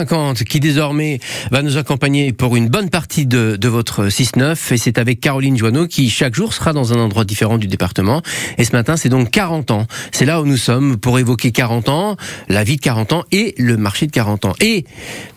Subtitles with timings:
[0.00, 1.18] 50 qui désormais
[1.50, 5.58] va nous accompagner pour une bonne partie de, de votre 6-9 et c'est avec Caroline
[5.58, 8.22] Joanneau qui chaque jour sera dans un endroit différent du département.
[8.58, 9.88] Et ce matin c'est donc 40 ans.
[10.12, 12.16] C'est là où nous sommes pour évoquer 40 ans
[12.48, 14.54] la vie de 40 ans et le marché de 40 ans.
[14.60, 14.84] Et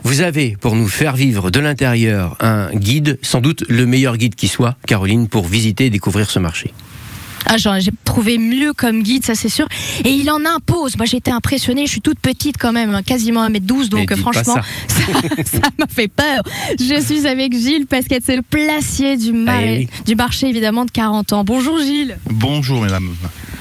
[0.04, 4.36] vous avez pour nous faire vivre de l'intérieur un guide sans doute le meilleur guide
[4.36, 6.72] qui soit Caroline pour visiter et découvrir ce marché
[7.46, 9.68] ah, j'ai trouvé mieux comme guide, ça c'est sûr.
[10.06, 10.98] Et il en impose.
[10.98, 14.56] Moi j'étais impressionnée, je suis toute petite quand même, hein, quasiment 1m12, donc franchement,
[14.88, 16.44] ça m'a fait peur.
[16.80, 20.92] Je suis avec Gilles parce que c'est le placier du, eh du marché évidemment de
[20.92, 21.44] 40 ans.
[21.44, 22.18] Bonjour Gilles.
[22.30, 23.10] Bonjour mesdames.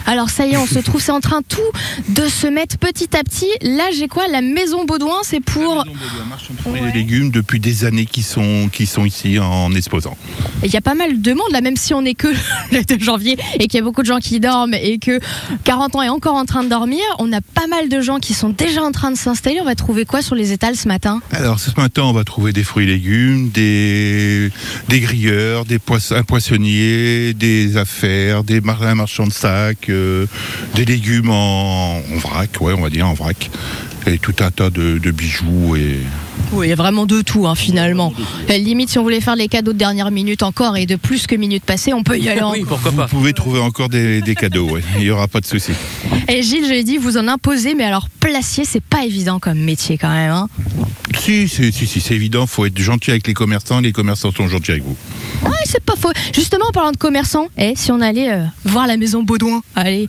[0.06, 1.60] Alors ça y est, on se trouve, c'est en train tout
[2.08, 3.48] de se mettre petit à petit.
[3.62, 4.26] Là, j'ai quoi?
[4.28, 5.76] La Maison Baudouin, c'est pour...
[5.76, 9.04] La Maison Baudouin, marchand de fruits et légumes depuis des années qui sont, qui sont
[9.04, 10.16] ici en exposant.
[10.64, 12.28] Il y a pas mal de monde là, même si on n'est que
[12.72, 15.20] le 2 janvier et qu'il y a beaucoup de gens qui dorment et que
[15.64, 18.34] 40 ans est encore en train de dormir, on a pas mal de gens qui
[18.34, 19.60] sont déjà en train de s'installer.
[19.60, 21.20] On va trouver quoi sur les étals ce matin?
[21.32, 24.50] Alors ce matin, on va trouver des fruits et légumes, des,
[24.88, 29.89] des grilleurs, des poissons, un poissonnier, des affaires, des marchands de sacs,
[30.74, 33.50] des légumes en, vrac, ouais, on va dire en vrac,
[34.06, 35.98] et tout un tas de, bijoux et.
[36.52, 38.12] Oui, il y a vraiment de tout hein, finalement.
[38.48, 41.36] limite, si on voulait faire les cadeaux de dernière minute encore et de plus que
[41.36, 42.42] minutes passées, on peut y aller.
[42.52, 43.06] oui, pourquoi pas.
[43.06, 45.72] Vous pouvez trouver encore des, cadeaux, il n'y aura pas de souci.
[46.28, 49.58] Et Gilles, je l'ai dit, vous en imposez, mais alors placier, c'est pas évident comme
[49.58, 50.32] métier quand même.
[50.32, 50.48] Hein.
[51.18, 54.48] Si, si, si, c'est évident, il faut être gentil avec les commerçants, les commerçants sont
[54.48, 54.96] gentils avec vous.
[55.44, 56.10] Ouais, c'est pas faux.
[56.34, 60.08] Justement, en parlant de commerçants, eh, si on allait euh, voir la maison Baudouin, allez,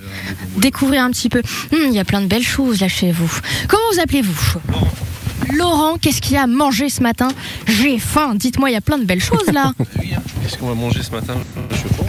[0.58, 1.42] découvrir un petit peu.
[1.72, 3.32] Hmm, il y a plein de belles choses là chez vous.
[3.68, 5.11] Comment vous appelez-vous?
[5.54, 7.30] Laurent, qu'est-ce qu'il y a à manger ce matin?
[7.68, 9.74] J'ai faim, dites-moi, il y a plein de belles choses là.
[9.80, 9.84] hein.
[10.42, 11.36] qu'est-ce qu'on va manger ce matin?
[11.72, 12.04] Je sais pas,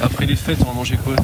[0.04, 1.14] après les fêtes, on va manger quoi?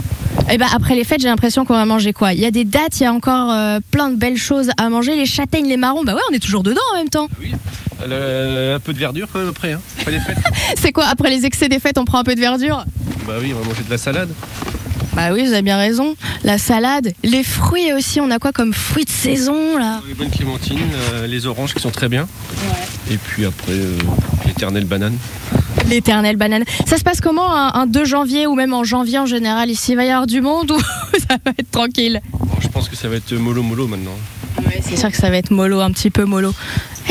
[0.50, 2.32] Eh ben après les fêtes, j'ai l'impression qu'on va manger quoi?
[2.32, 4.88] Il y a des dates, il y a encore euh, plein de belles choses à
[4.88, 5.16] manger.
[5.16, 7.28] Les châtaignes, les marrons, bah ouais, on est toujours dedans en même temps.
[7.41, 7.52] Oui,
[8.02, 10.38] un peu de verdure quand même après, hein, après les fêtes.
[10.77, 11.06] C'est quoi?
[11.06, 12.84] Après les excès des fêtes, on prend un peu de verdure?
[13.27, 14.30] Bah oui, on va manger de la salade.
[15.14, 16.16] Bah oui, vous avez bien raison.
[16.42, 20.00] La salade, les fruits aussi, on a quoi comme fruits de saison là?
[20.08, 20.78] Les bonnes clémentines,
[21.12, 22.22] euh, les oranges qui sont très bien.
[22.22, 23.14] Ouais.
[23.14, 23.97] Et puis après, euh,
[24.44, 25.16] l'éternelle banane.
[25.88, 26.64] L'éternelle banane.
[26.86, 29.70] Ça se passe comment un, 2 janvier ou même en janvier en général?
[29.70, 30.78] Ici Il va y avoir du monde ou
[31.28, 32.20] ça va être tranquille?
[32.60, 34.16] Je pense que ça va être mollo mollo maintenant.
[34.74, 36.52] Ouais, c'est sûr que ça va être mollo, un petit peu mollo.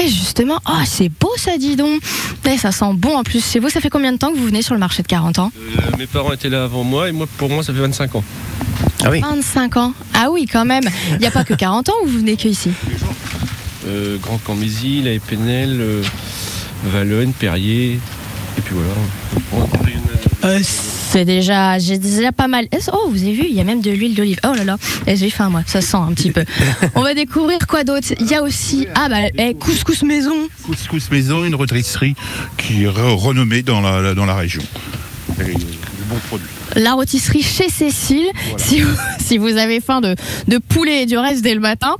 [0.01, 2.01] Et justement, oh, c'est beau ça, dis donc.
[2.45, 3.43] Et ça sent bon en plus.
[3.43, 5.39] C'est vous, ça fait combien de temps que vous venez sur le marché de 40
[5.39, 8.15] ans euh, Mes parents étaient là avant moi et moi, pour moi, ça fait 25
[8.15, 8.23] ans.
[9.05, 9.93] Ah oui 25 ans.
[10.13, 10.83] Ah oui, quand même.
[11.11, 12.71] Il n'y a pas que 40 ans où vous venez que ici
[13.87, 16.01] euh, Grand Cammézy, La Épinel, euh,
[16.85, 17.99] Valonne, Perrier.
[18.57, 18.93] Et puis voilà.
[20.43, 22.67] Euh, c'est déjà, j'ai déjà pas mal.
[22.91, 24.39] Oh, vous avez vu, il y a même de l'huile d'olive.
[24.43, 24.77] Oh là là,
[25.07, 26.43] j'ai faim moi, ça sent un petit peu.
[26.95, 28.07] On va découvrir quoi d'autre.
[28.19, 30.35] Il y a aussi, ah bah, eh, couscous maison.
[30.63, 32.15] Couscous maison, une rôtisserie
[32.57, 34.63] qui est renommée dans la, dans la région.
[36.75, 38.27] La rôtisserie chez Cécile.
[38.57, 40.15] Si, vous, si, vous, avez faim de,
[40.47, 41.95] de, poulet et du reste dès le matin,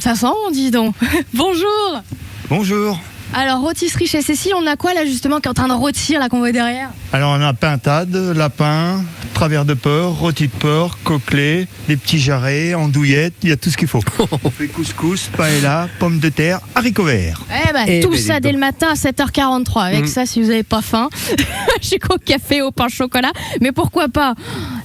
[0.00, 0.94] ça sent, dis donc.
[1.34, 2.02] Bonjour.
[2.48, 2.98] Bonjour.
[3.34, 6.20] Alors, rôtisserie chez Cécile, on a quoi là justement qui est en train de rôtir
[6.20, 6.90] là qu'on voit derrière?
[7.12, 9.02] Alors, on a pintade, lapin,
[9.36, 13.68] travers de porc, rôti de porc, coquelet, des petits jarrets, andouillettes, il y a tout
[13.68, 14.00] ce qu'il faut.
[14.44, 17.42] on fait couscous, paella, pommes de terre, haricots verts.
[17.50, 19.80] Eh ben, eh tout ben, ça dès le matin à 7h43.
[19.82, 20.06] Avec mm.
[20.06, 21.10] ça, si vous n'avez pas faim,
[21.82, 23.32] je suis au café, au pain chocolat.
[23.60, 24.34] Mais pourquoi pas?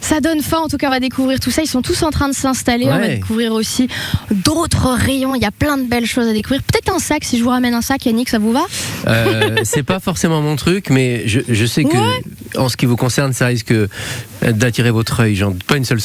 [0.01, 1.61] Ça donne faim, en tout cas, on va découvrir tout ça.
[1.61, 2.85] Ils sont tous en train de s'installer.
[2.85, 3.87] On va découvrir aussi
[4.31, 5.35] d'autres rayons.
[5.35, 6.61] Il y a plein de belles choses à découvrir.
[6.63, 8.63] Peut-être un sac, si je vous ramène un sac, Yannick, ça vous va?
[9.07, 13.33] Euh, C'est pas forcément mon truc, mais je, sais que, en ce qui vous concerne,
[13.33, 13.73] ça risque
[14.41, 15.35] d'attirer votre œil.
[15.35, 15.99] Genre, pas une seule